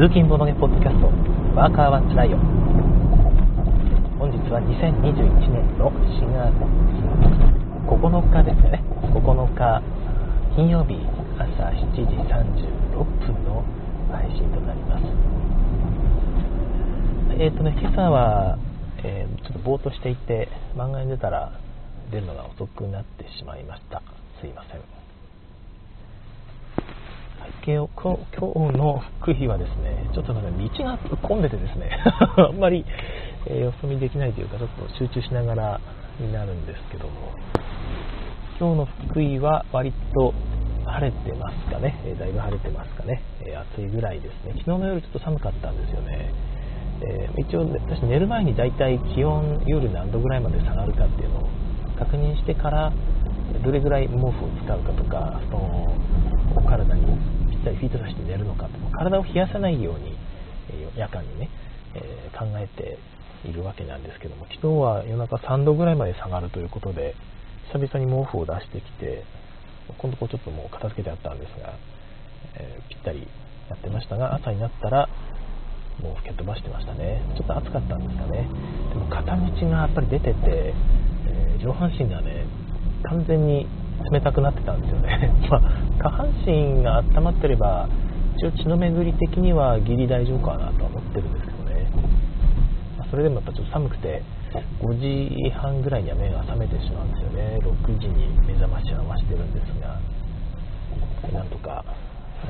[0.00, 1.12] 通勤ボドゲポッドキャスト
[1.52, 2.38] ワーカーはつらいよ
[4.16, 6.56] 本日は2021年の4月
[7.84, 8.80] 9日ですね。
[9.12, 9.20] 9
[9.52, 9.82] 日
[10.56, 10.96] 金曜日
[11.36, 13.62] 朝7時36分の
[14.10, 15.04] 配信となります。
[17.36, 18.56] えっ、ー、とね今朝は、
[19.04, 21.52] えー、ちょっとぼーっとしていて漫画に出たら
[22.10, 24.00] 出るのが遅くなってしまいました。
[24.40, 24.99] すいません。
[27.64, 31.90] 今日の福井はですね、ちょっと、ね、道が混んでてですね、
[32.36, 32.84] あんまり、
[33.46, 35.80] えー、よそ見できないというか、ちょっと集中しながら
[36.18, 37.12] になるんですけども、
[38.58, 40.34] 今日の福井は割と
[40.86, 46.32] 晴れてますかね、えー、だいぶ晴れてますかね、えー、暑いぐらいですね、昨日の夜ちょっと寒かったんですよね。
[47.02, 51.48] えー、一応、私寝る前に大体気温夜何度ぐらいまで下がるかっていうのを
[51.98, 52.92] 確認してから
[53.64, 54.32] どれぐらい毛布を
[54.64, 57.06] 使うかとか布団を体に
[57.50, 60.16] ぴったりフィットさせて寝るのかとか体を冷やさないように
[60.70, 61.50] え夜間にね、
[61.94, 62.98] えー、考えて
[63.48, 67.14] いるわけなんですけども昨日は夜中3度ぐらいまで下がるということで
[67.72, 69.24] 久々に毛布を出してきて
[69.98, 71.74] 今度こうちょっともう片付けてあったんですが、
[72.56, 73.26] えー、ぴったり
[73.68, 75.08] やってましたが朝になったら
[76.02, 77.20] もう吹け飛ばしてましたね。
[77.36, 78.48] ちょっと暑かったんですかね。
[78.88, 80.72] でも片道がやっぱり出てて、
[81.28, 82.46] えー、上半身がね
[83.04, 83.66] 完全に
[84.10, 85.60] 冷たくなってたんですよね、 まあ、
[85.98, 87.88] 下半身が温まってれば
[88.36, 91.86] 一応血の巡り的にはギリ大丈夫かなとは思ってるんですけどね、
[92.98, 94.22] まあ、それでもやっぱちょっと寒くて
[94.82, 97.58] 5時半ぐらいには目が覚めてしまうんですよね。
[97.62, 99.98] 6時に目覚ましは増してるんですが。
[101.32, 101.84] なんとか、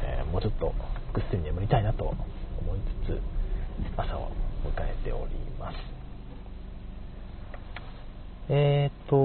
[0.03, 0.73] えー、もうちょっと
[1.13, 2.17] ぐっすり眠りたいなと思
[2.77, 3.21] いつつ
[3.97, 4.31] 朝を
[4.65, 5.77] 迎えております。
[8.49, 9.17] えっ、と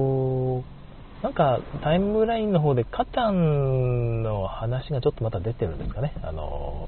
[1.26, 6.14] なんかタイムラインの方でカタンの話がちょっとまた出てるんですかね。
[6.22, 6.88] あの、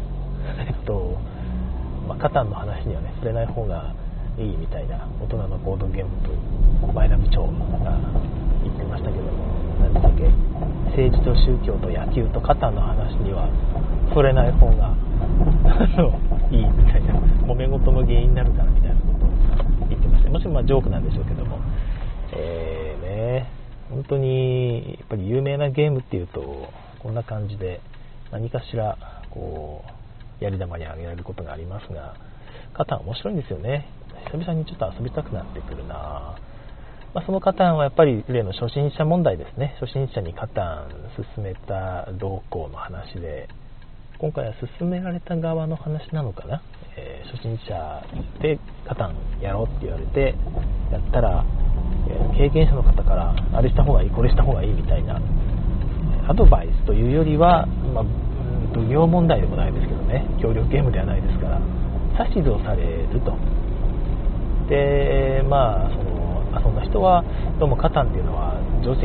[0.66, 1.18] えっと、
[2.08, 3.92] まあ、カタンの話にはね、触れない方が
[4.38, 6.10] いいみたいな大人のボードゲーム
[6.86, 7.52] と前田部長が
[8.64, 9.30] 言ってましたけども、
[9.78, 10.30] 何だっけ、
[10.96, 13.48] 政治と宗教と野球とカタンの話には
[14.08, 14.94] 触れない方が
[16.50, 17.12] いいみたいな、
[17.46, 20.30] 揉め事の原因になるからみたいなことを言ってました。
[20.30, 21.58] もちろんまあジョークなんでしょうけども、
[22.32, 23.53] えーね、
[23.94, 26.68] 本当にやっぱり有名なゲームっていうと
[26.98, 27.80] こんな感じで
[28.32, 28.98] 何かしら
[29.30, 29.84] こ
[30.40, 32.16] うやり玉にあげられることがありますが
[32.74, 33.88] カタン面白いんですよね。
[34.32, 36.36] 久々にちょっと遊びたくなってくるな。
[37.14, 39.76] まあ、そのカタンはやっぱり例の初心者問題ですね。
[39.80, 40.88] 初心者にカタン
[41.36, 43.48] 進めた動向の話で
[44.18, 46.62] 今回は進められた側の話なのかな、
[46.96, 48.02] えー、初心者
[48.40, 50.34] でカタンやろうって言われて
[50.90, 51.44] やったら
[52.36, 55.20] 経験者の方からあれした方がいいこれした方がいいみたいな
[56.28, 58.04] アドバイスというよりは、まあ、
[58.74, 61.60] 奉行問題でもないですけどね協力ゲームではないですから
[62.28, 63.36] 指図をされると。
[64.68, 66.14] でまあその
[66.62, 67.24] そんな人は
[67.58, 69.04] どうもカタンっていうのは定石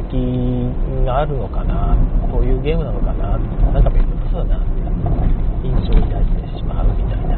[1.05, 1.97] があるのかな
[2.31, 3.37] こういうゲームなのかな
[3.73, 7.35] なんか面倒くさそうだなって印象を抱いてしまうみたいな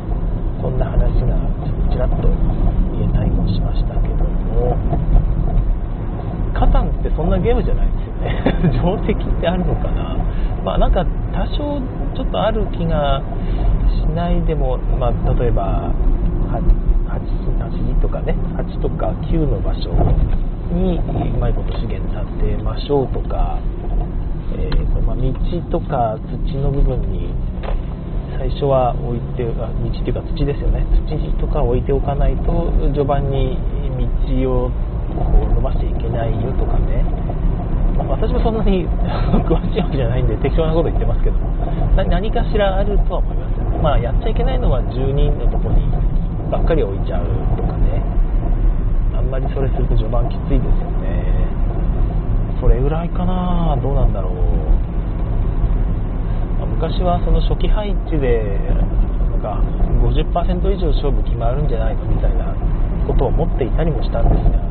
[0.61, 1.39] そんな話が
[1.89, 2.27] ちらっと
[2.93, 5.30] 言えたりもしましたけども。
[6.61, 9.01] カタンってそんなゲームじゃないですよね。
[9.09, 10.15] 定石ってあるのかな。
[10.63, 11.81] まあなんか多少
[12.13, 13.19] ちょっとある気が
[13.89, 15.89] しないでも、まあ、例えば
[17.09, 17.17] 8,
[17.57, 18.35] 8, とかね。
[18.57, 19.89] 8とか9の場所
[20.71, 21.01] に
[21.35, 23.57] うまいこと資源立てましょうとか、
[24.55, 27.33] えーとまあ、道とか土の部分に
[28.37, 30.85] 最初は置いて道っていうか土ですよね。
[31.09, 33.57] 土とか置いておかないと序盤に
[34.37, 34.71] 道を
[35.15, 37.03] こう伸ばしていけないよとかね、
[38.07, 38.87] 私もそんなに
[39.45, 41.35] 詳しいわけじゃないんで適当なこと言ってますけど。
[41.95, 45.87] 何かしらあるとは思います、まあ、やっちゃいけないのは住人のとこに
[46.49, 48.01] ばっかり置いちゃうとかね。
[49.15, 51.23] あんまりそれすると序盤きついですよね。
[52.59, 53.77] それぐらいかな。
[53.81, 54.33] どうなんだろう、
[56.59, 58.59] ま、昔はその初期配置で
[59.31, 59.61] なんか
[60.03, 62.55] 50%以上勝負決まるんじゃないのみたいな
[63.07, 64.70] ことを思っていたりもしたんですが。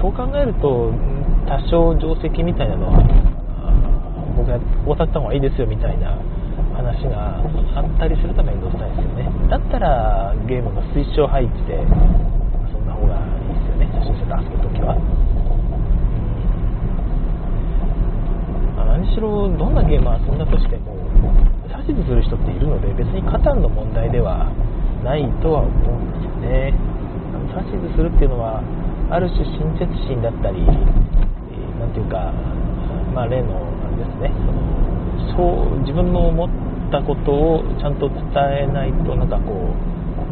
[0.00, 0.92] そう考えると
[1.46, 3.04] 多少定石みたいなのは
[4.36, 6.16] 僕がこうさった方がいいですよみたいな
[6.72, 7.36] 話が
[7.76, 9.28] あったりすると面倒くさいですよね。
[9.50, 11.76] だったらゲームの推奨配置で
[12.72, 13.86] そんな方がいいですよね。
[13.92, 14.96] 初心者と遊ぶときは、
[18.88, 20.96] 何しろどんなゲーム遊んだとしても
[21.68, 24.48] 指図する人っているので別にカタンの問題では
[25.04, 26.72] ないとは思うんですよね。
[27.68, 28.62] 指図するっていうのは
[29.10, 32.32] ある種親切心だったり、えー、ていうか、
[33.14, 34.30] まあ、例のあれですね。
[34.46, 34.80] その
[35.36, 36.50] そう自分の持っ
[36.90, 38.16] たことをちゃんと伝
[38.62, 39.74] えないとなんかこ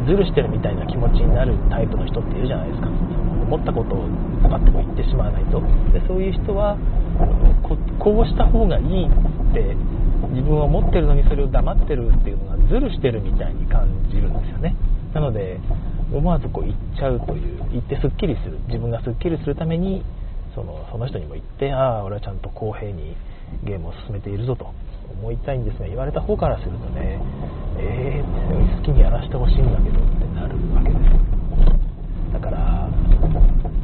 [0.03, 2.87] うズルしてるみたいな気持ちになるタイプの人っているじゃないですか。
[3.49, 4.07] 思ったことを
[4.43, 5.59] パッと言ってしまわないと。
[5.91, 6.77] でそういう人は
[7.99, 9.75] こうした方がいいって
[10.31, 14.75] 自分は思ってるのにそれを黙ってるっていうのがズルしてるみたいに感じるんですよね。
[15.13, 15.59] なので
[16.11, 20.03] 思わずこう言っちゃうという言ってすっきりする自分がすっきりするために
[20.55, 23.15] そのその人にも言ってああ俺はちゃんと公平に
[23.63, 24.73] ゲームを進めているぞと
[25.11, 27.19] 思いたいんですが言われた方からするとね
[27.81, 30.95] えー、好きにやらせてほしいんだけどってなるわけで。
[30.95, 32.89] すだから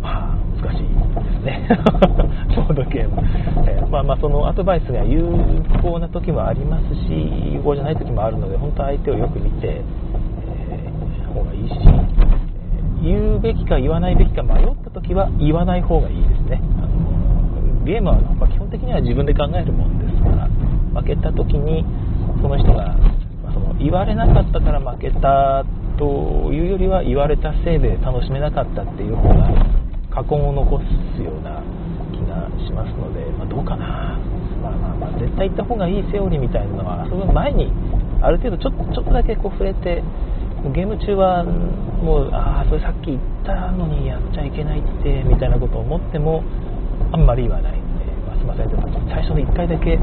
[0.01, 1.68] まあ難しいですね。
[2.56, 3.21] ボードゲーム、
[3.68, 5.24] えー、まあまあそのアドバイスが有
[5.81, 9.81] 効な時もありますし有効じゃない時もあるので本当相手をよく見て、
[11.35, 11.75] 方がいいし
[13.03, 16.61] 言うべきか言わないべきか迷った時は言わない方がいいですね。
[16.79, 20.49] あのゲームはま基本的には自分で考えるもんですから
[20.95, 21.85] 負けた時に
[22.41, 22.97] その人が、
[23.43, 25.63] まその言われなかったから負けた
[25.99, 29.53] というよりは言われたせいで楽しめなかったっていう方が
[30.09, 31.61] 過去を残すような
[32.11, 34.17] 気がしますので、まあ、どうかな、
[34.63, 37.71] まあまあまあ、絶対行った方がいいセオリーみたいなのは遊ぶ前に
[38.21, 40.01] ある程度ちょちょっとだけこう触れて
[40.73, 46.44] ゲーム中はもうああそれさっき言ったのにやっちゃいけないってみたいなことを思っても
[47.12, 48.69] あんまり言わないんで、まあ、すいません。
[49.09, 50.00] 最初の1回だけ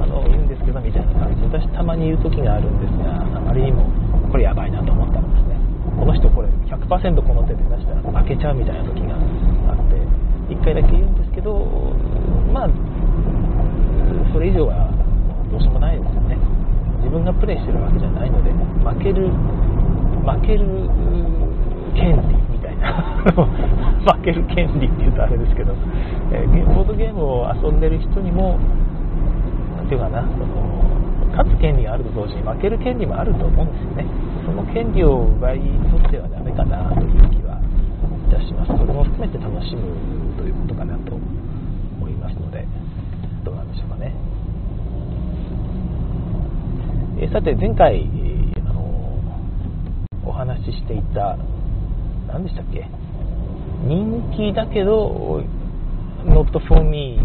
[0.00, 3.86] あの言うんですけどみたいな感じで私たまに言う時があるんですがあまりにも
[4.30, 5.56] これやばいなと思ったんですね。
[5.98, 6.88] この人これ100%
[7.22, 9.14] この手で出したら負けちゃうみたいな時が
[9.70, 10.00] あって
[10.52, 11.60] 1回だけ言うんですけど
[12.52, 12.68] まあ
[14.32, 14.90] それ以上は
[15.50, 16.36] どうしようもないですよね。
[16.98, 19.30] 自分がプレイしてるわけじゃないので負ける
[20.26, 20.66] 負ける
[21.94, 23.22] 権利みたいな。
[24.06, 25.72] 負ける権利って言うとあれですけど、
[26.32, 28.58] えー、ボードゲームを遊んでる人にも
[29.76, 30.46] 何ていうかなその
[31.30, 34.06] 勝つ権利があると同時に負ける権利もあると思うんですよね。
[34.46, 37.58] その権利を奪い取ってはダメかなという気は
[38.28, 38.72] いたします。
[38.76, 39.82] それも含めて楽しむ
[40.36, 42.66] ということかなと思いますので
[43.44, 44.12] どうなんでしょうかね、
[47.32, 48.08] さて前回
[50.46, 51.36] 話ししていた
[52.28, 52.86] 何でしたっけ？
[53.84, 55.42] 人気だけど
[56.24, 57.18] Not for Me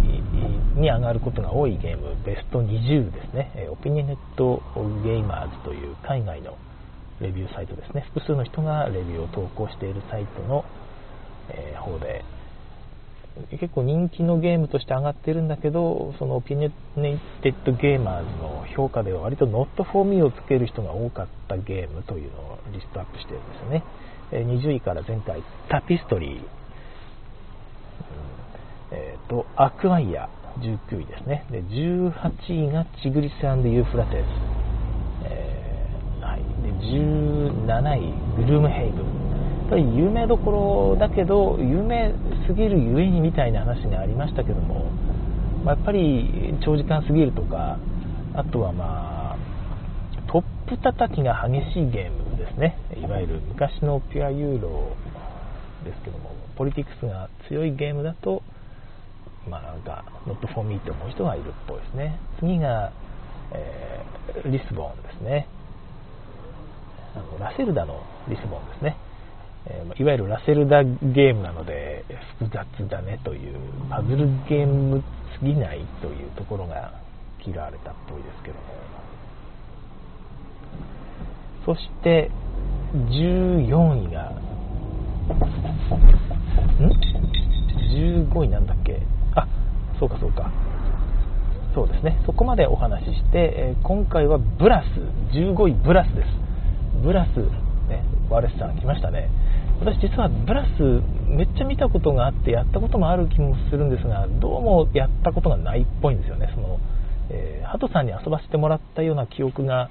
[0.75, 3.69] に上がることが多いゲームベスト20ですね。
[3.71, 4.61] オピニネット
[5.03, 6.57] ゲーマーズという海外の
[7.19, 8.01] レビューサイトですね。
[8.13, 10.65] 複数の人がレビューを投稿しているサイトの、
[11.49, 12.23] え方で
[13.49, 23.83] 結構人気のゲームとして上がってるんだけどそのオピニネイテッドゲーマーズの評価では割と Not for Me をつける人が多かったゲームというのをリストアップしてるんですよね。
[24.31, 26.43] 20位から前回タピストリー、うん。
[28.91, 30.29] えーと、アクアイア
[30.59, 31.45] 19位ですね。
[31.51, 34.25] で18位がチグリスユーフラテス、
[35.25, 37.65] えーはい、で17
[37.97, 38.13] 位
[38.45, 39.20] グルームヘイブン
[39.71, 42.13] ぱり有名どころだけど有名
[42.45, 44.91] すぎるゆえにみたいな話がありましたけども、
[45.63, 47.79] まあ、やっぱり長時間すぎるとか
[48.35, 49.37] あとはまあ
[50.29, 52.77] トップ叩きが激しいゲームですね。
[52.97, 54.95] いわゆる昔のピュアユーロ
[55.85, 58.43] ですけどもポリティクスが強いゲームだと
[59.49, 62.19] まあなんか not for me って思う人がいるっぽいですね。
[62.39, 62.91] 次が、
[63.53, 65.47] えー、リスボンですね。
[67.15, 68.97] あのラセルダのリスボンですね。
[69.99, 72.03] いわゆるラセルダゲームなので
[72.39, 73.55] 複雑だねという
[73.89, 75.03] パズルゲーム
[75.37, 76.93] すぎないというところが
[77.45, 78.61] 嫌われたっぽいですけども。
[81.65, 82.31] そして
[82.95, 84.41] 14位がん
[87.93, 88.99] ？15位なんだっけ？
[89.35, 89.47] あ
[89.99, 90.51] そうかそうか。
[91.75, 92.19] そうですね。
[92.25, 94.85] そこまでお話しして、え、今回はブラス。
[95.33, 96.27] 15位ブラスです。
[97.03, 97.37] ブラス
[97.87, 99.29] ねワレスさん来ましたね。
[99.81, 106.51] 私実はブラスめっちゃ見たことがあってやったこともある気もするんですがどうもやったことがないっぽいんですよね。
[106.53, 106.79] その、
[107.31, 109.89] えー、ハトさんに遊ばせてもらったような記憶が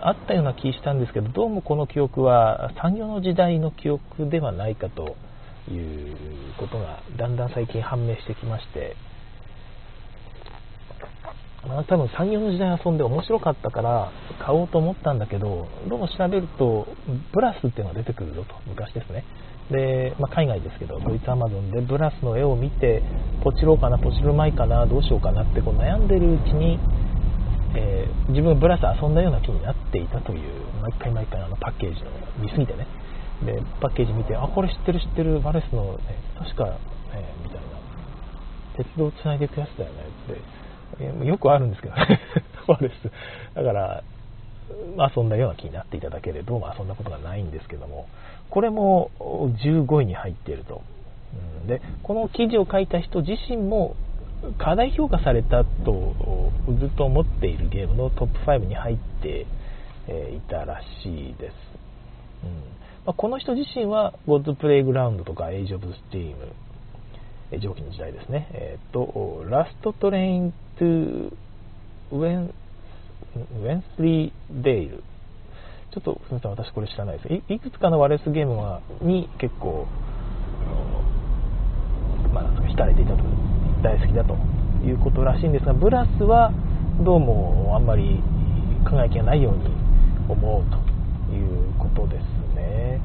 [0.00, 5.16] あったような気したんですけどどうもこの記憶は産業の時代の記憶ではないかと
[5.68, 6.16] いう
[6.56, 8.94] ことがだんだん最近判明してきまして
[11.66, 16.86] まあ、多分3、4の時代遊んで面白かったから買おうと思ったんだけど、どうも調べると、
[17.32, 19.24] ブラスっていうのが出てくるぞと、昔ですね。
[19.70, 23.02] で、まあ、海外ですけど、ドイツアマゾンでブラスの絵を見て、
[23.42, 26.78] ポチろうかな、ポチるまいかな、どうしようかなってこう悩んでるうちに、
[27.76, 30.40] えー、自分がブラス遊んだような気になっていたという、
[30.82, 32.06] 毎回毎回あのパッケージを
[32.38, 32.86] 見すぎてね。
[33.44, 35.98] で、パッケージ見て、あ、これ知ってる知ってる、バレスの、ね、
[36.38, 36.78] 確か、
[37.14, 37.74] え、みたいな。
[38.76, 40.63] 鉄道をつないでいくやつだよねって。
[41.24, 42.20] よくあるんですけどね、
[42.66, 42.92] フォレス。
[43.54, 44.02] だから、
[45.16, 48.06] 遊んだような気になっていただけれども遊んだことがないんですけども。
[48.50, 50.82] これも15位に入っていると、
[51.66, 53.96] でこの記事を書いた人自身も
[54.58, 56.14] 過大評価されたと
[56.78, 59.46] ずっと思っているゲームのトップ5に入って
[60.36, 61.54] いたらしいです、
[62.44, 62.50] うん。
[63.06, 66.36] まあ、この人自身は God's Playground とか Age of Steam
[67.60, 71.32] 蒸気の時代ですね、えーと、ラストトレイントゥ
[72.12, 72.54] ウェン
[73.36, 75.02] ウェンスリーデイル。
[75.92, 77.52] ちょっとすみません私これ知らないです。
[77.52, 79.86] いくつかのワレスゲームはに結構
[82.34, 83.22] まあ、浸れていたと
[83.80, 84.34] 大好きだと
[84.84, 86.52] いうことらしいんですがブラスは
[87.04, 88.20] どうもあんまり
[88.84, 89.66] 輝きがないように
[90.28, 90.76] 思うと
[91.32, 92.22] いうことです
[92.56, 93.00] ね。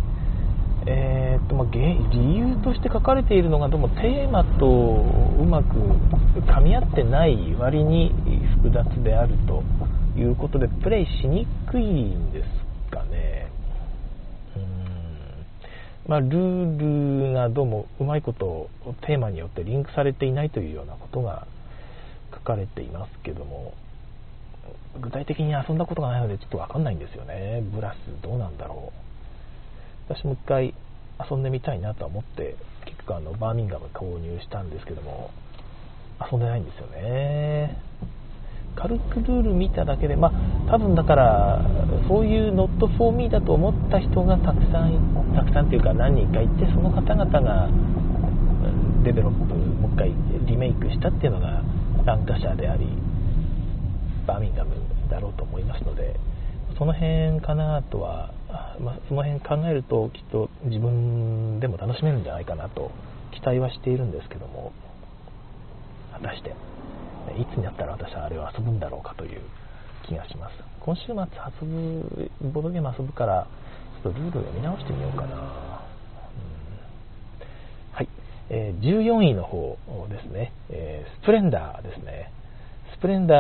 [0.92, 5.76] えー、っとまあ、理由として書かれているのがどうもテーマとうまく
[6.42, 8.12] 噛み合ってない割に
[8.58, 9.64] 複雑であると
[10.20, 13.52] いうことでプレイしにくいんですかね。
[16.08, 18.68] まあ、ルールがどうもうまいこと
[19.06, 21.46] テーマによってリンクされていないというようなことが
[22.34, 23.76] 書かれていますけども
[25.00, 27.62] 具体的に遊んだことがないのでちょっと分かんないんですよね。
[27.72, 29.09] ブラスどうなんだろう。
[30.10, 30.74] 私も一回
[31.30, 35.30] 遊んでみたいなとは思って結局あのバーミンガム購入したんですけども
[36.20, 37.78] 遊んでないんですよね。
[38.76, 41.66] 軽くルール見ただけで、まあ、多分だから、
[42.08, 47.70] そういう not for me だと思った人がたくさん、たくさんというか何人かいて、その方々が
[49.04, 50.14] デベロップ、もう一回
[50.46, 51.62] リメイクしたっていうのが
[52.06, 52.88] ランカシャーであり、
[54.26, 54.76] バーミンガム
[55.10, 56.16] だろうと思いますので、
[56.78, 58.32] その辺かなとは、
[58.80, 62.92] まあ、その辺考えると、きっと自分でも楽しめるんじゃないかなと
[63.32, 64.72] 期待はしているんですけども、
[66.14, 66.54] 果たして。
[67.38, 69.42] いつになったら私はあれを遊ぶんだろうかという
[70.08, 70.54] 気がします。
[70.80, 73.48] 今週末遊ぶボードゲーム遊ぶから
[74.02, 75.40] ちょっとルールを読み直してみようかな、うん、
[77.94, 78.10] はい、
[78.50, 79.78] えー、14位の方
[80.10, 82.32] ですね、えー、スプレンダーですね。
[82.96, 83.36] スプレンダ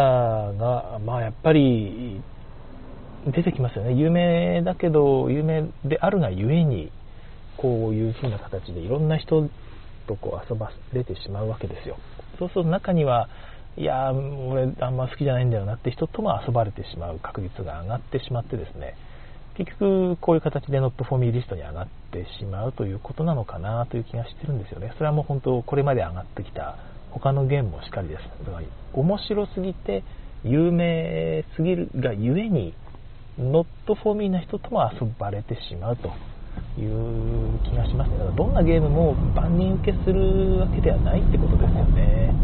[0.54, 2.22] ーがまあやっぱり
[3.28, 3.94] 出てきますよね。
[3.94, 6.92] 有名だけど有名であるがゆえに
[7.58, 9.50] こういう風な形でいろんな人
[10.08, 11.98] とこう遊ばれてしまうわけですよ。
[12.38, 13.28] そうすると中には
[13.78, 18.96] いや俺あんま好きじゃないんだよなって人とも遊ばれてしまう確率が上がってしまってですね
[19.56, 24.92] 結局こういう形でノットフォーミーリストに上がってしまうということなのかなという気がしてるんですよね。
[24.96, 26.78] それはもう本当これまで上がってきた
[27.12, 30.04] 他のゲームもしっかりですだから面白すぎて
[30.44, 32.74] 有名すぎるがゆえに
[33.40, 36.12] ノットフォーミーな人とも遊ばれてしまうと
[36.78, 42.36] いう気がしますねだからどんなゲームも万人受けするわけではないってことですよね。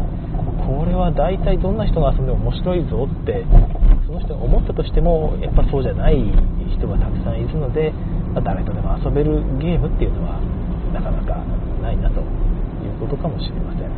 [0.66, 3.44] これは大体どんな人が遊んでも面白いぞって
[4.06, 6.16] その人が思ったとしてもやっぱそうじゃない
[6.74, 7.92] 人がたくさんいるので、
[8.32, 10.40] まあ、誰とでも遊べるゲームっていうのは
[10.92, 11.44] なかなか
[11.82, 12.24] ないなとい
[12.88, 13.90] うことかもしれません。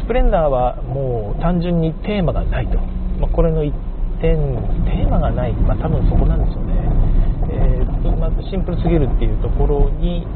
[0.00, 2.78] スプレンダーはもう単純にテーマがないと、
[3.18, 3.74] まあ、これの一
[4.20, 6.72] テーマがない、まあ、多分そこなんでしょうね、
[7.52, 10.26] えーまあ、シンプルすぎるっていうところに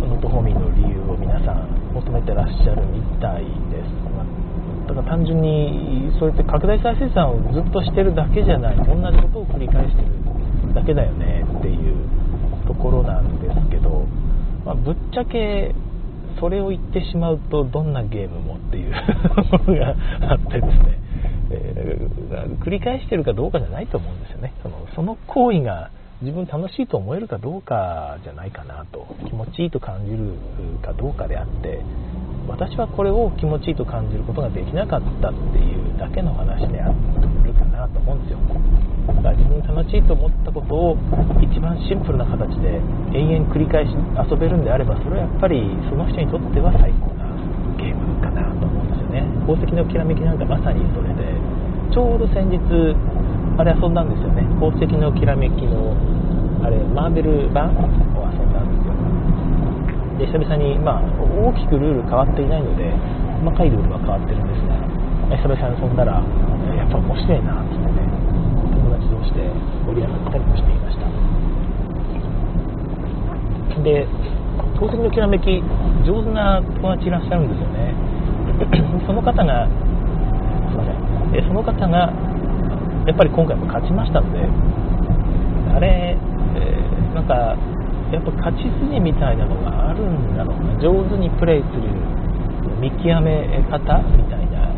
[0.00, 8.76] not for me の理由を皆さん求めてらっしゃるみたいです、まあ、だから単純にそうやって拡大再生産をずっとしてるだけじゃない。
[8.76, 14.06] 同じことを繰り返してるだけだよねっていうところなんですけど、
[14.64, 15.74] まあ、ぶっちゃけ
[16.40, 19.94] それを言ってしまうとどんなゲームもっていう ものが
[20.32, 21.03] あってですね。
[21.54, 24.52] えー、繰り返してるかどうかじゃないと思うんですよね。
[24.62, 25.90] そのその行為が
[26.22, 30.34] 自分楽しいと思えるかどうかじゃないかなと気持ちいいと感じる
[30.82, 31.80] かどうかであって
[32.46, 36.92] 私はこれを気持ちいいと感じることができなかったっていうだけの話であ
[37.42, 38.38] るかなと思うんですよ。
[39.08, 40.96] だから自分楽しいと思ったことを
[41.40, 42.80] 一番シンプルな形で
[43.16, 43.92] 延々繰り返し
[44.30, 47.24] 遊べるんであればそれはやっぱりその人にとっては最高な
[47.76, 49.24] ゲームかなと思うんですよね。
[49.48, 51.13] 宝石のきらめきなんかまさにそれ
[51.94, 52.58] ちょうど先日
[53.54, 54.42] あれ遊んだんですよね。
[54.58, 55.94] 宝石のきらめきの
[56.66, 57.86] あれマーベル版を
[58.26, 58.98] 遊んだんですよ。
[60.18, 61.02] で久々に、まあ、
[61.38, 62.90] 大きくルール変わっていないので
[63.46, 64.74] 細かいルールは変わってるんですが
[65.38, 66.18] 久々に遊んだら
[66.74, 67.86] やっぱ面白いなってね
[68.74, 69.46] 友達同士で
[69.86, 71.06] 盛り上がったりもしていました。
[73.86, 74.10] で
[74.74, 75.62] 宝石のきらめき
[76.02, 77.94] 上手な友達いらっしゃるんですよね。
[79.06, 79.68] その方が
[81.34, 82.12] えその方が
[83.06, 84.38] やっぱり今回も勝ちましたので
[85.74, 87.56] あれ、えー、なんか
[88.12, 90.78] やっぱ勝ち筋みたいなのがあるんだろうな。
[90.78, 91.82] 上手にプレイする
[92.78, 94.70] 見極め方みたいな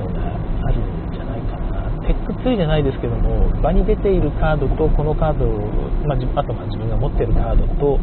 [0.00, 0.32] のが
[0.64, 2.06] あるんじゃないかな。
[2.06, 5.46] テックツリーじゃないですけども場に出ているカードとこのカード、
[6.06, 7.98] まあ、あとまあ自分が持っているカードと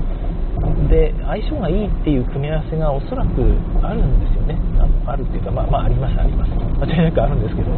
[0.90, 3.42] で相性がいいっていう組み合わせがおそらく
[3.82, 4.58] あるんですよね。
[5.06, 6.52] あるっていうか、まあ、まあありますあります。
[6.52, 7.72] 間違いなくあるんですけど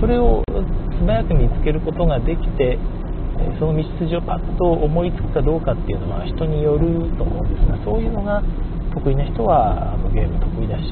[0.00, 0.42] それを
[0.98, 2.78] 素早く見つけることができて
[3.58, 8.42] その道筋をパッと思いつくかどうかっていうのは人によると思うんですがそういうのが
[8.94, 10.90] 得意な人はあのゲーム得意だし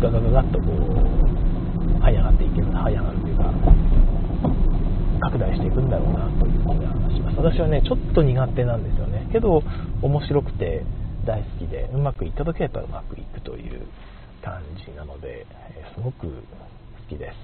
[0.00, 3.44] ガガガガッとこう這い上がっていける這い上がるというか
[5.20, 7.38] 拡大していくんだろうなという気がします。
[7.38, 9.26] 私はねちょっと苦手なんですよね。
[9.32, 9.62] けど
[10.02, 10.84] 面白くて
[11.24, 13.86] 大好きでうまくいった時はやっぱうまくいくという
[14.44, 15.46] 感じなので、
[15.76, 16.32] えすごく好
[17.08, 17.34] きです。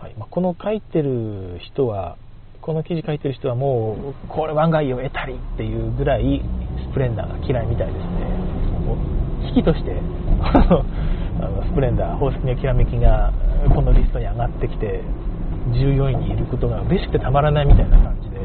[0.00, 0.14] はい。
[0.16, 2.16] まあ、この書いてる人は
[2.60, 6.42] この記事書いてる人はもうこれ湾外を得たりっていうぐらい
[6.90, 8.28] スプレンダーが嫌いみたいですね。
[8.86, 9.96] もう引きとして
[10.44, 13.32] あのスプレンダー宝石のきらめきが
[13.74, 15.00] このリストに上がってきて
[15.72, 18.36] 14位にいることが嬉しくてたまらないみたいな感じで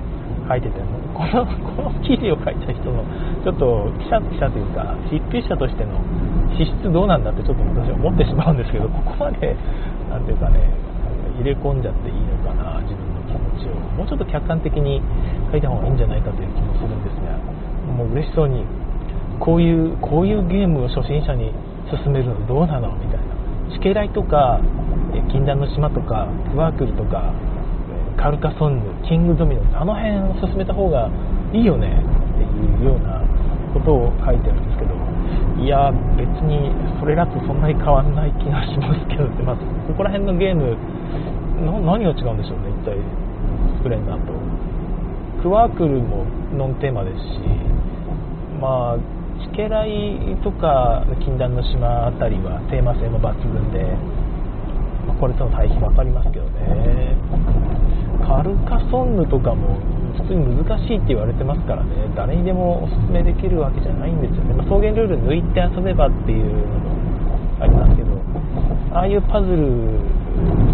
[0.48, 0.80] 書いてて
[1.14, 3.06] このこの記事を書いた人の
[3.46, 6.02] ちょっと記者記者というか執筆者としての
[6.58, 9.56] 資質どうなんだってちょっと私は思ってしまうんですけどここまで
[10.10, 10.60] 何ていうかね
[11.38, 13.78] 入れ込んじゃっていいのかな自分の気持ちを。
[13.94, 15.02] もうちょっと客観的に
[15.52, 17.38] 書いた方がいいんじゃないかという気もするんですが
[17.94, 18.66] もう嬉しそうに
[19.40, 21.54] こういうこういうゲームを初心者に
[21.90, 23.34] 勧めるのどうなのみたいな。
[23.72, 24.60] チケライとか
[25.32, 27.34] 禁断の島とかクワークルとか
[28.24, 31.12] カルカソンヌキングドミノあの辺を進めた方が
[31.52, 33.20] いいよねっていうような
[33.76, 34.96] ことを書いてるんですけど
[35.60, 36.72] いや別に
[37.04, 40.72] それだとそんなに変わんない気がしますけど、まあ、ここら辺のゲーム
[41.84, 42.96] 何が違うんでしょうね一体
[43.76, 44.32] スプレンダーと。
[45.44, 46.24] クワークルも
[46.56, 47.44] ノンテーマですし
[48.56, 48.98] まあ
[49.52, 53.84] チケライとか禁断の島あたりはテーマ性も抜群で、
[55.12, 57.20] まあ、これとの対比分かりますけどね。
[58.24, 59.80] カルカソンヌとかも
[60.16, 61.90] 普通に難しいって言われてますからね。
[62.16, 66.96] 誰にでもおすすめできるわけじゃないんですよね、まあ、草原ルール抜いて遊べばっていうのも
[67.60, 68.14] ありますけど。
[68.94, 69.98] ああいうパズル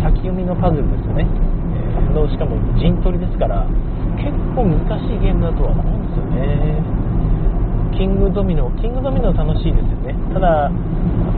[0.03, 3.65] 先読みのパズルですよね、えー、のしかも陣取りですから
[4.19, 6.83] 結構難しいゲームだとは思うんですよね。
[7.95, 10.15] キングドミノキングドミノ楽しいですよね。
[10.33, 10.69] ただ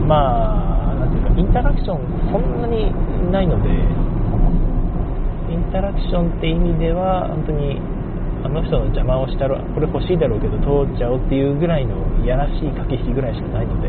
[0.06, 2.90] まあなんていうかインタラクションそんなに
[3.30, 3.70] ないので
[5.52, 7.76] インタラクションって意味では本当に
[8.42, 13.88] あの人の邪魔をしたらこれ欲しいだろうけど通っちゃおうっていうぐらいのいやらしい駆け引きぐらいしかないので、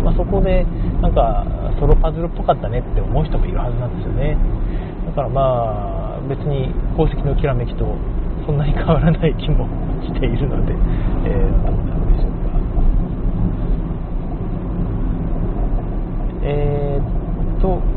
[0.00, 0.64] まあ、そこで
[1.02, 1.44] なんか
[1.78, 4.38] ソロパズルっぽかったねって思う人もいるはずなんですよね。
[5.06, 7.84] だからまあ別に宝石のきらめきと
[8.46, 9.66] そんなに変わらない気も
[10.06, 10.72] しているので、
[11.26, 12.54] えー、どうなんでしょうか。
[16.44, 17.93] えー、っと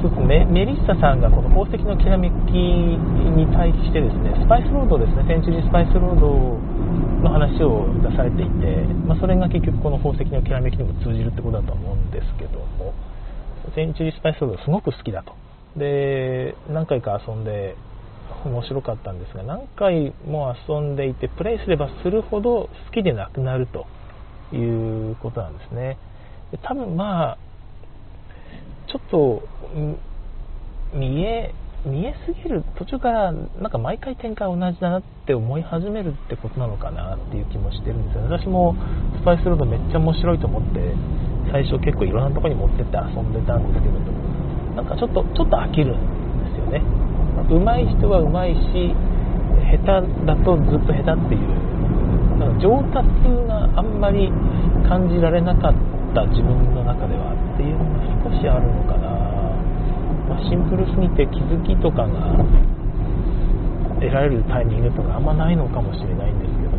[0.00, 0.46] そうですね。
[0.46, 6.58] メリッサさんがこの宝石のきらめきに対してですねスパイスロードですねセンチュリースパイスロード
[7.22, 12.94] の話を出されていて、まあ、それが結局この宝石のきらめきにも通じるってことだと思うんですけども
[13.74, 15.34] センチュリースパイスロードすごく好きだと。
[15.76, 17.76] で何回か遊んで
[18.44, 23.86] 面白かったんですが何回も遊んでいてプレイすればするほど好きでなくなると
[24.54, 25.98] いうことなんですね。
[26.52, 27.38] で多分まあ
[28.88, 29.42] ちょっと
[30.94, 31.54] 見え
[31.86, 38.36] 見えすぎる途中からなんか毎回展開同じだなって思い始めるってことなのかなっていう気もしてるんですよね。
[38.36, 38.74] 私も
[39.20, 40.94] スパイスロードめっちゃ面白いと思って
[41.52, 43.94] 最初結構いろんなとこに持ってって遊んでたんですけど
[44.74, 46.82] なんかちょっとちょっと飽きるんですよね。
[47.48, 48.94] 上手い人は上手いし
[49.70, 51.46] 下手だとずっと下手っていう
[52.38, 53.06] なんか上達
[53.46, 54.28] があんまり
[54.88, 55.74] 感じられなかっ
[56.14, 59.27] た自分の中ではっていうのが少しあるのかな。
[60.28, 62.36] まあ、シンプルすぎて気づきとかが
[63.96, 66.78] 得られるタイミングとかあんまないのかもしれないんですけども、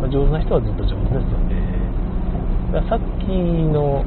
[0.00, 1.66] まあ、上手な人はずっと上手ですよね。
[2.72, 4.04] だからさっきの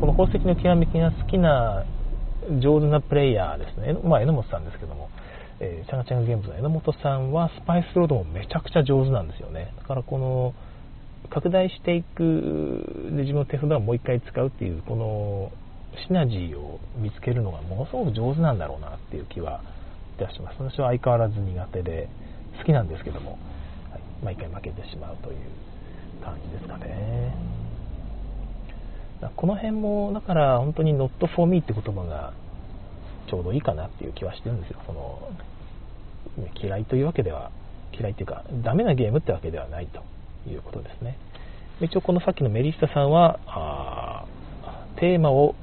[0.00, 1.84] この宝石のきらめきが好きな
[2.60, 5.08] 上手なプレイヤーですね、まあ、榎本さんですけども、
[5.58, 9.72] えー、チャガチャガゲームズの榎本さんはスパイスロードもめちゃくちゃ上手なんですよね。
[9.78, 10.54] だからこの
[11.30, 15.50] 拡大していくで自分の手札をもう一回使うっていうこの
[16.06, 19.62] シナジーを見つけるのがものすごく上手なんだろうなっていう気は
[20.18, 20.56] いたします。
[20.62, 22.08] 私は相変わらず苦手で
[22.58, 23.38] 好きなんですけども、
[23.90, 25.38] はい、毎回負けてしまうという
[26.24, 27.34] 感じですかね。
[29.34, 32.32] この辺もだから本当に not for me って言葉が
[33.28, 34.78] ちょうどいいかなっていう気はしてるんですよ。
[34.86, 35.18] その
[36.60, 37.50] 嫌いというわけでは
[37.98, 40.02] 嫌いっていうかダメなゲームってわけではないと
[40.48, 41.18] いうことですね。
[41.80, 44.24] 一応このさっきのメリッサさんはあ
[44.96, 45.54] テーマを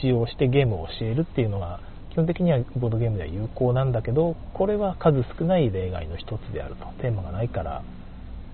[0.00, 6.86] 使用してゲームを教えるっていうのが基本的にはボードゲームでは有効なんだけどこれは数少ない例外の一つであると。
[7.00, 7.82] テーマがないから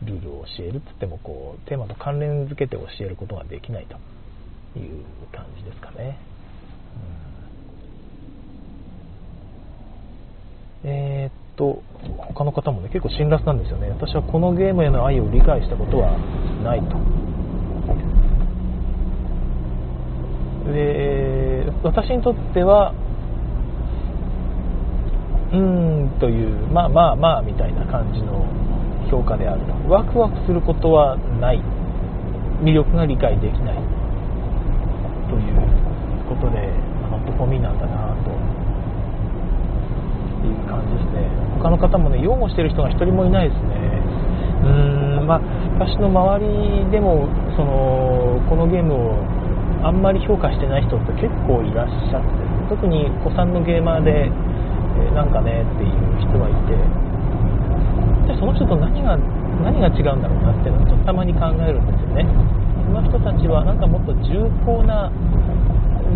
[0.04, 3.96] ルールを教えるって言ってもこうテーマと関連づけて教えることができないと
[4.78, 6.18] いう感じですかね、
[10.84, 11.82] うん、えー、っと
[12.18, 13.88] 他の方もね結構辛辣なんですよね。
[13.88, 16.18] 私はこのゲームへの愛を理解したことは
[16.62, 16.96] ないと。
[20.72, 22.94] で私にとっては
[25.52, 28.46] うーんというまあまあまあみたいな感じの
[29.10, 29.60] 評価である。
[29.60, 31.62] とワクワクすることはない。
[32.62, 33.74] 魅力が理解できない
[35.28, 35.56] という
[36.28, 36.70] ことで
[37.10, 38.30] ノットフォーミーなんだなと
[40.46, 41.28] いう感じですね。
[41.58, 43.68] 他の方もね擁護してる人が1人もいないですね。
[44.62, 45.40] うーんまあ
[45.78, 49.33] 私の周りでもそのこのゲームを
[49.84, 52.40] あんまり評価してない人って結構いらっしゃって
[52.72, 56.72] 特に子さんのゲーマーで、えなんかねっていう人がいて
[58.32, 59.16] でその人と何が
[59.60, 62.24] 何が違うんだろうなっていうのをちょっとたまに考えるんですよね。
[62.88, 65.12] その人たちはなんかもっと重厚な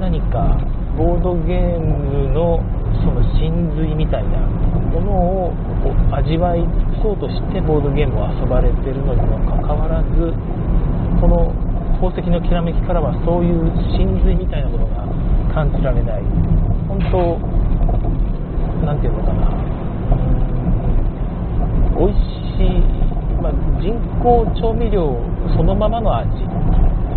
[0.00, 0.56] 何か
[0.96, 2.64] ボードゲームの
[3.04, 4.40] その真髄みたいな
[4.94, 5.52] ものを
[5.84, 6.64] こう味わい
[7.02, 10.32] そうとしてボードゲームを遊ばれてるのにもかかわらず
[11.20, 11.67] この
[11.98, 13.66] 宝石のきらめきからはそういう
[13.98, 15.02] 真髄みたいなものが
[15.52, 16.22] 感じられない。
[16.86, 17.34] 本当
[18.86, 19.50] 何て言うのかな。
[21.98, 22.14] 美味
[22.54, 22.86] しい、
[23.42, 25.18] まあ、人工調味料
[25.56, 26.30] そのままの味。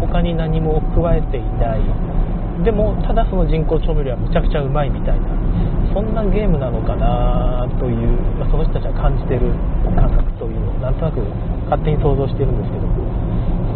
[0.02, 1.82] 他に何も加えていない。
[2.65, 5.30] でもただその人工調味料はむちゃくちゃうまいみたいな。
[5.94, 9.54] そんなゲームなのかなという、まあ、その人たちが感じてる
[9.94, 11.20] 感覚というのをなんとなく
[11.70, 12.88] 勝手に想像してるんですけど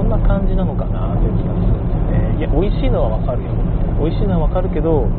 [0.05, 2.37] んな感じなのかなという気がするんですよね。
[2.37, 3.49] いや美味しいのはわかるよ。
[3.99, 5.09] 美味しいのはわかるけど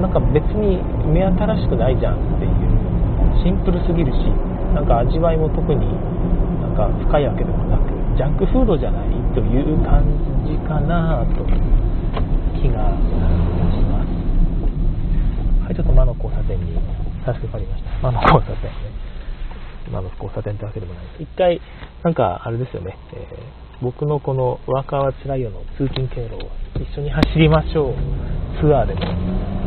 [0.00, 2.52] なんか別に目新しくないじゃんっていう。
[3.42, 4.18] シンプルすぎるし
[4.72, 5.80] なんか味わいも特に
[6.60, 10.04] なんか深いわけでもなくジャンクフードじゃないという感
[10.46, 11.42] じかなと
[12.54, 14.06] 気がします。
[15.64, 16.78] はいちょっと魔の交差点に
[17.26, 17.90] 差し掛かりました。
[17.98, 19.01] 魔の交差点ね。
[20.32, 21.60] 差点ってわけでもないです一回
[22.02, 27.94] なんかあれですよね、えー、僕のこのワーカーはつらいよの通勤経路を一緒に走りましょう
[28.60, 29.00] ツアーでも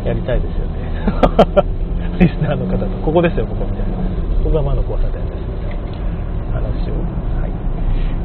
[0.06, 1.76] やりたいですよね
[2.20, 3.98] リスナーの方と、ここですよ、ここみたいな。
[4.40, 6.96] ここが魔の交差点ですみたいな話を、
[7.44, 7.52] はい、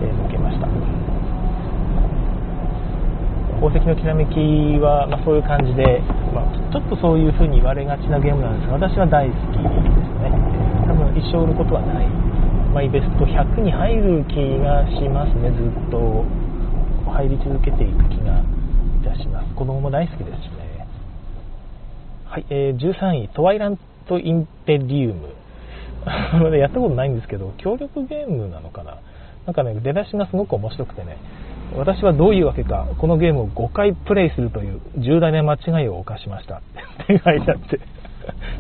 [0.03, 0.69] えー、受けました。
[3.59, 6.01] 宝石のきらめきは、まあ、そういう感じで、
[6.33, 10.31] まあ、ちょっとそういう風に言われがちなゲームなんですが、私は大好きですね。
[10.87, 12.07] 多分一生売ることはない。
[12.73, 16.25] マイベスト100に入る気がしますね、ずっと
[17.11, 19.55] 入り続けていく気がいたします。
[19.55, 20.87] 子供も大好きですしね。
[22.27, 25.29] はい、えー、13位、トワイラント・インペリウム。
[26.57, 28.99] やったことないんですけど、協力ゲームなのかな？
[29.47, 31.17] なんかね、出だしがすごく面白くてね、
[31.77, 36.61] 私はどういうわけか、このゲームを5回プレイするという重大な間違いを犯しましたっ
[37.07, 37.87] て書いてあって、 ちょ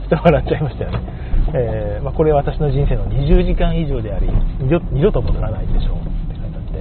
[0.07, 1.30] っと笑っちゃいましたよね。
[1.55, 4.29] えー、まあ、これは私の人生の20時間以上であり、
[4.61, 6.79] 二度と戻らないでしょうって書いてあって、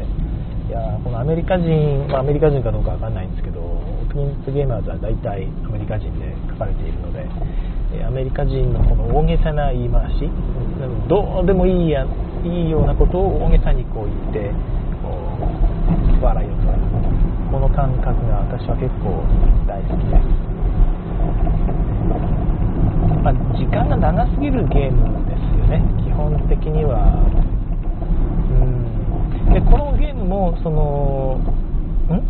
[0.69, 3.60] いやこのアメリカ人、まあ、アメリカ人かどうかわかんないんですけど、
[4.10, 7.26] プリンスゲーマーズは大体アメリカ人で書かれているので、
[7.93, 10.30] えアメリカ人のこの大げさな言い回し、
[11.08, 12.06] どうでもいいや
[12.43, 14.52] いいようなことを大げさにこう言って、
[15.02, 15.17] こ
[16.22, 16.80] う笑いを取る。
[17.52, 19.26] この感覚が私は結構
[19.65, 21.79] 大好きです。
[23.23, 27.05] まあ、時間が長すぎるゲームですよね、基本的には。
[28.49, 31.39] うんでこのゲームもその
[32.15, 32.21] ん？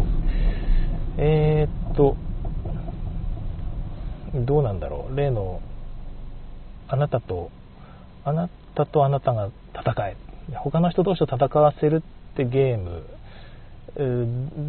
[1.18, 2.16] えー、っと、
[4.34, 5.16] どうなんだろう。
[5.18, 5.62] 例の、
[6.88, 7.52] あなたと、
[8.24, 10.16] あなたとあなたが戦え。
[10.56, 12.02] 他の人同士を戦わせるっ
[12.36, 13.04] てゲーム、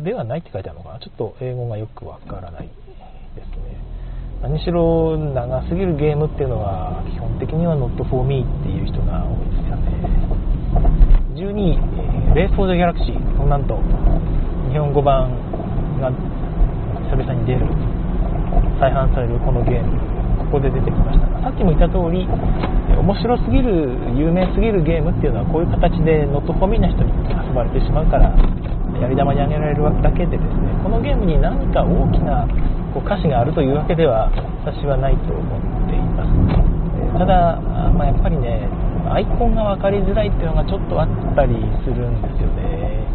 [0.02, 0.98] ではないって書いてあるのかな。
[0.98, 2.68] ちょっと英語がよくわからない
[3.36, 3.89] ですね。
[4.42, 9.90] 何しろ長すぎるゲームっていうのは基本的には not for me っていう人が多いですよね。
[11.36, 13.30] 12位、えー、レース・フォー・ザ・ギャラクシー。
[13.50, 13.74] なんと、
[14.70, 15.26] 日本語版
[15.98, 16.06] が
[17.10, 17.66] 久々に出る
[18.78, 19.98] 再販されるこのゲーム
[20.46, 22.22] ここで出てきましたがさっきも言った通り
[22.94, 28.30] 面白すぎる有名すぎるゲームっていうのはこういう形でノットフォーミーな人に遊ばれてしまうから
[29.02, 32.46] やり玉にあげられるだけでですねこのゲームに何か大きな
[32.92, 34.30] こう歌詞があるというわけでは
[34.64, 37.18] 私はないと思っています。
[37.18, 37.60] ただ、
[37.94, 38.68] まあ、やっぱりね
[39.08, 43.06] アイコンが分かりづらいっていうのがちょっとあったりするんですよね。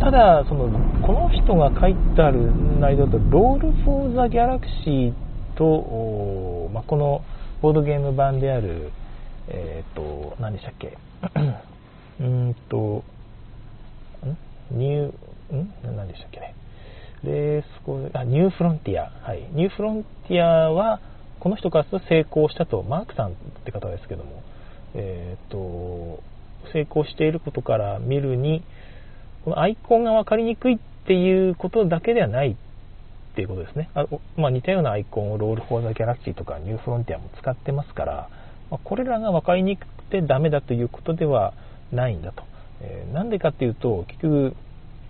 [0.00, 0.68] ただその
[1.06, 2.50] この人が書いてある
[2.80, 7.22] 内容と「Roll for the Galaxy と」まあ、この
[7.62, 8.90] ボードゲーム版である
[9.48, 10.98] えっ、ー、と何でしたっけ？
[12.20, 13.04] うーんと
[14.74, 14.78] ん？
[14.78, 15.96] ニューん？
[15.96, 16.54] 何でしたっけね？
[17.24, 21.00] レースコあ New Frontier はい New Frontier は
[21.40, 24.42] この人からすると成功したとマークさんって方ですけども
[24.94, 26.22] えっ、ー、と
[26.72, 28.62] 成功していることから見るに
[29.44, 33.88] このアイコンが分かりにくいっていうことだけではないっていうことですね。
[33.94, 38.28] あまあ、似たようなアイコンを Roll for the Galaxy とか New Frontier も使ってますから、
[38.70, 41.54] まあ、これらが分かりにくくてダメだということでは
[41.92, 42.42] ないんだと。
[42.80, 44.56] えー、なんでかっていうと、結局、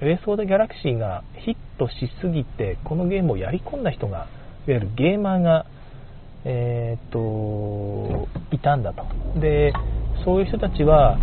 [0.00, 4.28] Race for the Galaxy がヒットしすぎて、このゲームをやり込んだ人が、いわ
[4.66, 5.66] ゆるゲーマーが、
[6.44, 9.04] えー、っと、いたんだと。
[9.40, 9.72] で、
[10.24, 11.18] そういう人たちは、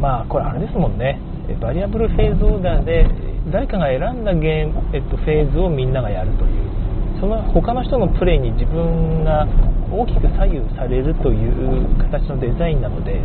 [0.00, 1.20] まあ、これあれですもんね。
[1.60, 3.06] バリアブルフェーズオーダーで
[3.50, 9.46] 誰かが選んだゲーム、えっと、フェーズをみんながやるというその他の人のプレイに自分が
[9.90, 13.22] 大きく左右されるという形のデザインなので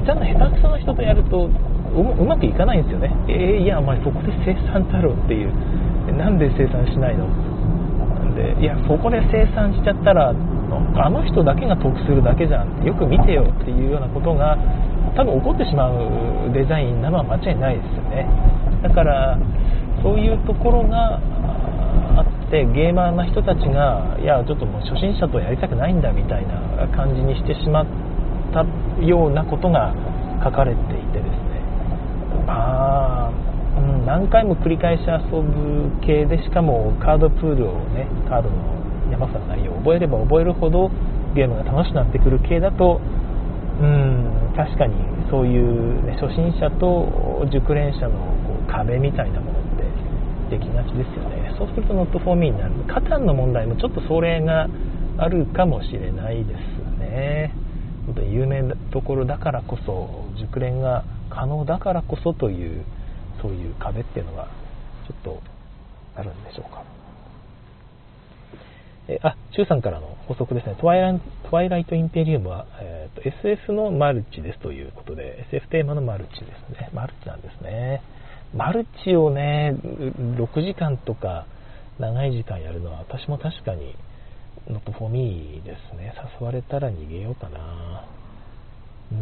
[0.00, 3.10] 下手な下手くそな人とやるとうまくいかないんですよね。
[3.28, 5.52] えー、いやお前そこで生産だろっていう。
[6.16, 7.28] なんで生産しないの？
[8.34, 12.84] でいやそこで生産しちゃったらあの人だけが得するだけじゃん。
[12.84, 14.56] よく見てよっていうようなことが
[15.16, 18.26] 多分起こってしまうデザインなのは間違いないですよね。
[18.82, 19.38] だから
[20.02, 21.18] そういうところが
[22.16, 27.86] あってゲーマーな人たちがいやちょっともう初心者とやりたくないんだみたいな感じにしてしまっ
[28.52, 28.64] た
[29.06, 29.94] ようなことが
[30.44, 31.62] 書かれていてですね。
[32.46, 33.32] まあ、
[33.78, 38.56] うん、何回も繰り返し遊ぶ系でしかもカードプールをねカードの
[39.10, 40.90] 山札の内容を覚えれば覚えるほど
[41.34, 43.00] ゲームが楽しくなってくる系だと
[43.80, 44.94] うん確かに
[45.30, 49.62] そういう、ね、初心者と熟練者のこう壁みたいなものっ
[50.50, 51.54] てできがちですよね。
[51.58, 52.74] そうするとノットフォーミーになる。
[52.88, 54.68] カタンの問題もちょっとそれが
[55.18, 56.58] あるかもしれないです
[56.98, 57.54] ね。
[58.08, 62.84] 本当に有名なところだからこそ熟練が可能だからこそという
[63.42, 64.48] そういう壁っていうのが
[65.06, 65.42] ちょっと
[66.16, 66.84] あるんでしょうか
[69.08, 70.76] えあ、中さんからの補足ですね。
[70.78, 76.90] トワイラトワイライトインペリウムは、えーと、SF のマルチですということで、SF テーマのマルチですね。
[76.92, 78.02] マルチなんですね。
[78.54, 81.46] マルチをね、6時間とか
[81.98, 83.94] 長い時間やるのは私も確かに
[84.68, 86.12] not for me ですね。
[86.40, 88.04] 誘われたら逃げようかな。
[89.12, 89.18] うん。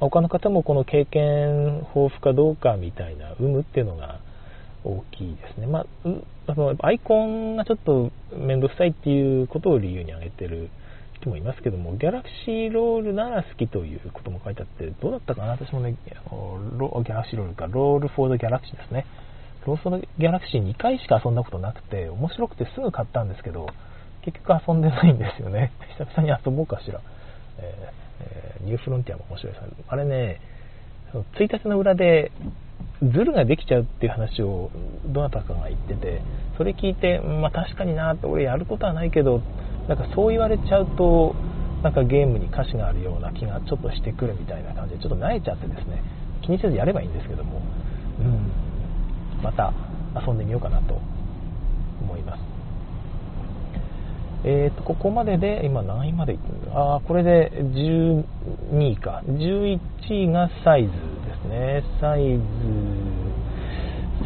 [0.00, 4.20] 他の方もこの経験豊富かどうかみたいな有無っていうのが
[4.84, 5.66] 大きいですね。
[5.66, 5.86] まあ、
[6.46, 10.68] あのアイコンがちょっと面倒くさいっていうことを理由に挙げてる
[11.20, 15.52] 人もいますけども、ギャラクシーロールなら好きということも書いてあって、どうだったかな？
[15.52, 15.96] 私もね、
[16.76, 19.06] ロギャラクシーロールか、ロールフォードギャラクシーですね。
[19.66, 23.66] ローソードギャラクシー2回しか遊んだことなくて、面白くてすぐ買ったんですけど、
[24.22, 25.72] 結局遊んでないんですよね。
[25.98, 27.00] 久々に遊ぼうかしら。
[27.58, 29.64] えーえー、ニューフロンティアも面白いです。
[29.88, 30.40] あれね、
[31.12, 32.32] 1日の裏で
[33.02, 34.70] ズルができちゃうっていう話を
[35.06, 36.22] どなたかが言ってて
[36.56, 39.42] それ聞いて、まあ、確かになって俺やることはないけど
[39.88, 41.34] なんかそう言われちゃうと
[41.82, 46.02] なんかゲームに歌詞があるような気がちょっとしてくるみたいな感じでちょっと慣れちゃってですね
[46.42, 47.60] 気にせずやればいいんですけども、
[48.20, 48.52] うん、
[49.44, 49.72] また
[50.26, 50.94] 遊んでみようかなと
[52.00, 52.40] 思います。
[54.46, 56.72] えーと、ここまでで今何位までいってるんだ？
[56.72, 58.24] ああこれで12
[58.92, 59.22] 位か。
[59.26, 59.78] 11
[60.10, 60.96] 位がサイズで
[61.42, 61.82] すね。
[62.00, 62.42] サイズ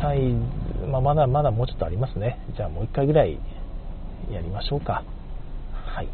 [0.00, 2.38] サイズ、まあ、まだまだもうちょっとありますね。
[2.56, 3.38] じゃあもう1回ぐらい
[4.30, 5.02] やりましょうか。
[5.72, 6.08] はい。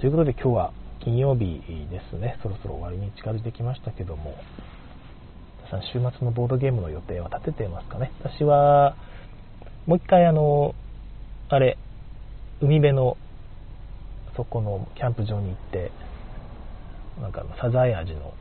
[0.00, 2.38] ということで今日は金曜日ですね。
[2.42, 4.34] そろそろ終わりに近づいてきましたけども。
[5.74, 8.12] さん週末のボードゲームの予定は立ててますかね？
[8.22, 8.96] 私は
[9.86, 10.74] もう一回あの
[11.48, 11.78] あれ
[12.60, 13.16] 海辺の
[14.36, 15.90] そこのキャンプ場に行って
[17.20, 18.32] なんかサザエ味の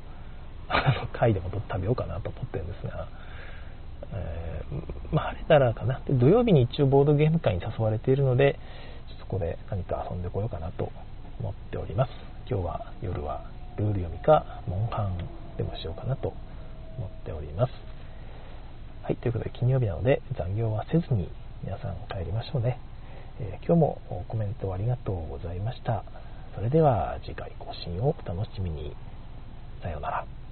[1.14, 3.08] 貝でも食べようかなと思ってるんですが、
[4.14, 6.02] えー、まあ、晴れたらかな。
[6.06, 8.60] で土曜日に一応ボードゲーム会に誘われているので
[9.20, 10.92] そこで何か遊んでこようかなと
[11.40, 12.12] 思っております。
[12.50, 13.42] 今日は夜は
[13.78, 15.18] ルール読みかモンハン
[15.58, 16.34] でもしようかなと
[16.98, 17.72] 思っております
[19.04, 21.30] はいということで金曜日なので残業はせずに
[21.64, 22.80] 皆さん帰りましょうね
[23.40, 26.04] え今日もコメントありがとうございました。
[26.56, 28.96] それでは次回更新をお楽しみに。
[29.82, 30.43] さようなら。